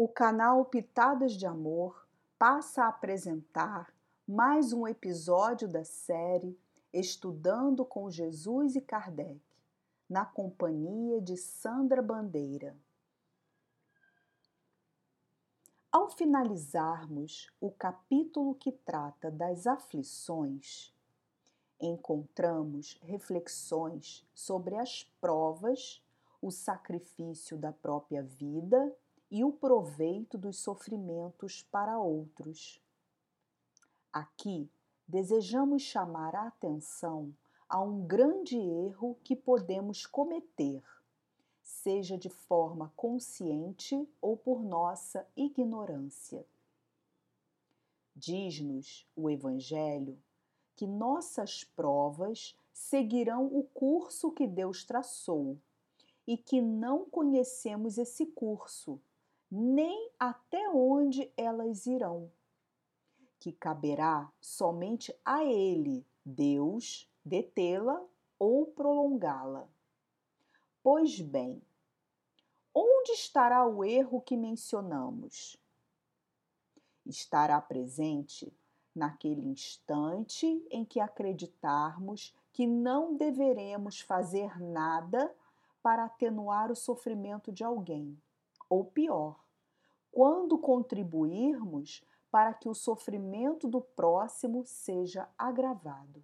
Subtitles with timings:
[0.00, 2.06] O canal Pitadas de Amor
[2.38, 3.92] passa a apresentar
[4.24, 6.56] mais um episódio da série
[6.92, 9.42] Estudando com Jesus e Kardec,
[10.08, 12.76] na companhia de Sandra Bandeira.
[15.90, 20.94] Ao finalizarmos o capítulo que trata das aflições,
[21.80, 26.00] encontramos reflexões sobre as provas,
[26.40, 28.96] o sacrifício da própria vida
[29.30, 32.80] e o proveito dos sofrimentos para outros.
[34.12, 34.70] Aqui
[35.06, 37.34] desejamos chamar a atenção
[37.68, 40.82] a um grande erro que podemos cometer,
[41.62, 46.46] seja de forma consciente ou por nossa ignorância.
[48.16, 50.18] Diz-nos o Evangelho
[50.74, 55.58] que nossas provas seguirão o curso que Deus traçou
[56.26, 59.00] e que não conhecemos esse curso,
[59.50, 62.30] nem até onde elas irão.
[63.38, 68.04] Que caberá somente a Ele, Deus, detê-la
[68.38, 69.68] ou prolongá-la.
[70.82, 71.62] Pois bem,
[72.74, 75.56] onde estará o erro que mencionamos?
[77.06, 78.52] Estará presente
[78.94, 85.32] naquele instante em que acreditarmos que não deveremos fazer nada
[85.82, 88.20] para atenuar o sofrimento de alguém,
[88.68, 89.44] ou pior,
[90.10, 96.22] quando contribuirmos para que o sofrimento do próximo seja agravado.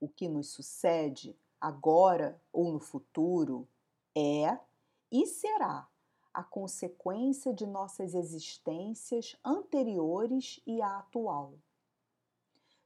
[0.00, 3.68] O que nos sucede agora ou no futuro
[4.16, 4.58] é
[5.10, 5.88] e será
[6.32, 11.54] a consequência de nossas existências anteriores e a atual.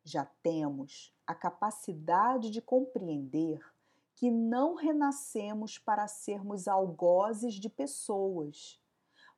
[0.04, 3.60] Já temos a capacidade de compreender
[4.14, 8.80] que não renascemos para sermos algozes de pessoas,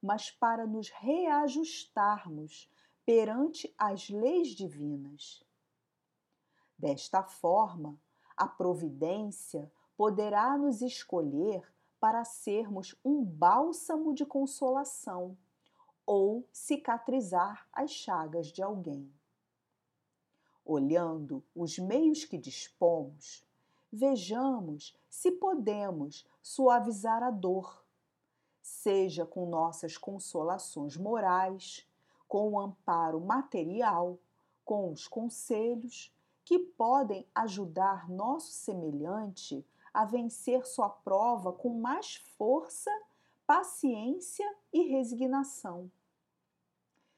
[0.02, 2.70] mas para nos reajustarmos
[3.06, 5.44] perante as leis divinas.
[6.78, 7.98] Desta forma,
[8.36, 15.38] a providência poderá nos escolher para sermos um bálsamo de consolação
[16.04, 19.10] ou cicatrizar as chagas de alguém.
[20.64, 23.44] Olhando os meios que dispomos,
[23.94, 27.84] vejamos se podemos suavizar a dor,
[28.60, 31.86] seja com nossas consolações morais,
[32.26, 34.18] com o amparo material,
[34.64, 36.12] com os conselhos
[36.44, 42.90] que podem ajudar nosso semelhante a vencer sua prova com mais força,
[43.46, 45.90] paciência e resignação.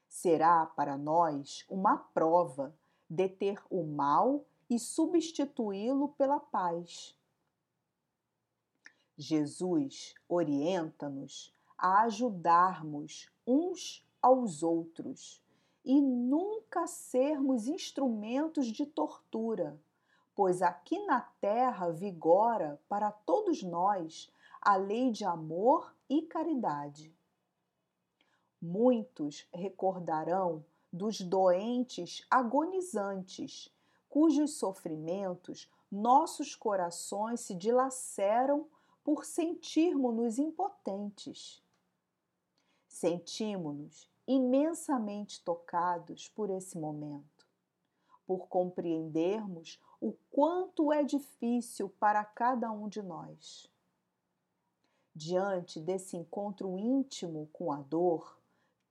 [0.07, 2.73] Será para nós uma prova
[3.09, 7.15] deter o mal e substituí-lo pela paz.
[9.17, 15.41] Jesus orienta-nos a ajudarmos uns aos outros
[15.83, 19.79] e nunca sermos instrumentos de tortura
[20.37, 27.11] pois aqui na terra vigora para todos nós a lei de amor e caridade.
[28.61, 30.63] Muitos recordarão
[30.93, 33.75] dos doentes agonizantes,
[34.17, 38.67] cujos sofrimentos nossos corações se dilaceram
[39.03, 41.63] por sentirmos-nos impotentes.
[42.87, 47.47] Sentimos-nos imensamente tocados por esse momento,
[48.25, 53.71] por compreendermos o quanto é difícil para cada um de nós.
[55.13, 58.35] Diante desse encontro íntimo com a dor,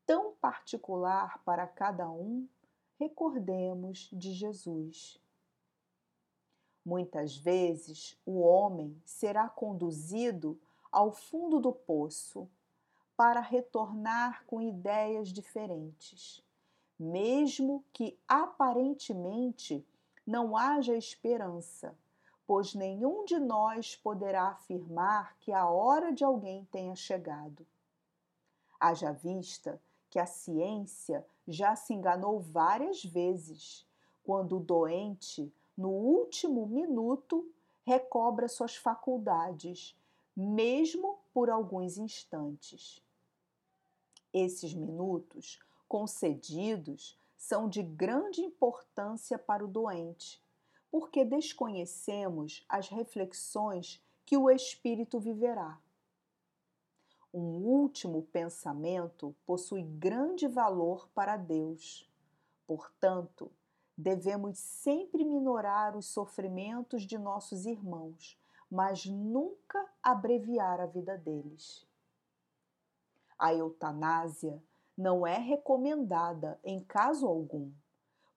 [0.07, 2.47] tão particular para cada um,
[2.99, 5.21] recordemos de Jesus.
[6.85, 10.59] Muitas vezes o homem será conduzido
[10.91, 12.49] ao fundo do poço
[13.17, 16.43] para retornar com ideias diferentes,
[16.99, 19.87] mesmo que aparentemente
[20.27, 21.97] não haja esperança,
[22.47, 27.67] pois nenhum de nós poderá afirmar que a hora de alguém tenha chegado.
[28.79, 29.81] Haja vista
[30.17, 33.87] que a ciência já se enganou várias vezes,
[34.25, 37.47] quando o doente, no último minuto,
[37.85, 39.95] recobra suas faculdades,
[40.35, 42.99] mesmo por alguns instantes.
[44.33, 50.43] Esses minutos concedidos são de grande importância para o doente,
[50.91, 55.79] porque desconhecemos as reflexões que o espírito viverá.
[57.39, 62.11] Um último pensamento possui grande valor para Deus.
[62.67, 63.53] Portanto,
[63.95, 68.41] devemos sempre minorar os sofrimentos de nossos irmãos,
[68.71, 71.87] mas nunca abreviar a vida deles.
[73.39, 74.59] A eutanásia
[74.97, 77.71] não é recomendada em caso algum,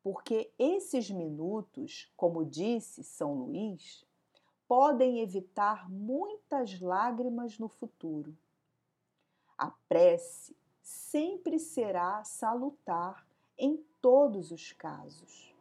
[0.03, 4.05] porque esses minutos, como disse São Luís,
[4.67, 8.35] podem evitar muitas lágrimas no futuro.
[9.59, 13.27] A prece sempre será salutar
[13.57, 15.53] em todos os casos.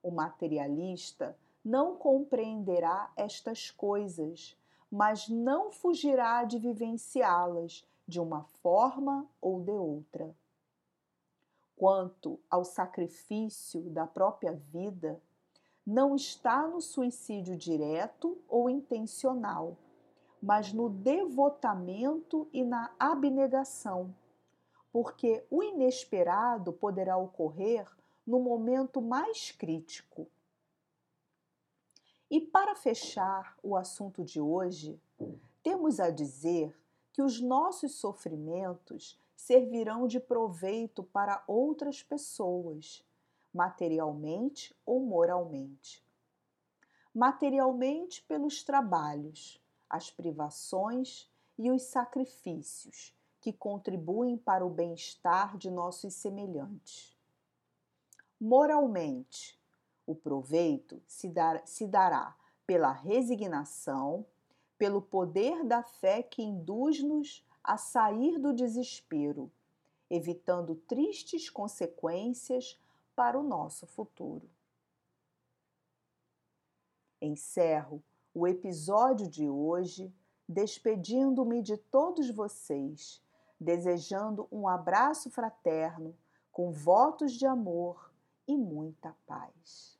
[0.00, 4.56] O materialista não compreenderá estas coisas,
[4.88, 10.32] mas não fugirá de vivenciá-las de uma forma ou de outra.
[11.74, 15.20] Quanto ao sacrifício da própria vida,
[15.84, 19.76] não está no suicídio direto ou intencional,
[20.44, 24.14] mas no devotamento e na abnegação,
[24.92, 27.90] porque o inesperado poderá ocorrer
[28.26, 30.28] no momento mais crítico.
[32.30, 35.00] E para fechar o assunto de hoje,
[35.62, 36.78] temos a dizer
[37.10, 43.02] que os nossos sofrimentos servirão de proveito para outras pessoas,
[43.50, 46.04] materialmente ou moralmente.
[47.14, 56.14] Materialmente, pelos trabalhos, as privações e os sacrifícios que contribuem para o bem-estar de nossos
[56.14, 57.14] semelhantes.
[58.40, 59.58] Moralmente,
[60.06, 62.36] o proveito se, dar, se dará
[62.66, 64.26] pela resignação,
[64.78, 69.50] pelo poder da fé que induz-nos a sair do desespero,
[70.10, 72.78] evitando tristes consequências
[73.14, 74.48] para o nosso futuro.
[77.20, 78.02] Encerro
[78.34, 80.12] o episódio de hoje
[80.48, 83.22] despedindo-me de todos vocês,
[83.58, 86.14] desejando um abraço fraterno,
[86.52, 88.12] com votos de amor
[88.46, 89.93] e muita paz.